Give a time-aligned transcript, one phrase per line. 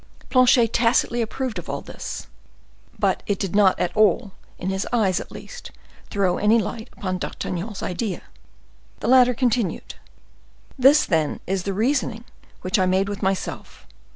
[0.31, 2.25] Planchet tacitly approved of all this;
[2.97, 5.69] but it did not at all, in his eyes at least,
[6.09, 8.23] throw any light upon D'Artagnan's idea.
[8.99, 9.93] The latter continued:
[10.75, 12.23] "This, then, is the reasoning
[12.61, 13.85] which I made with myself.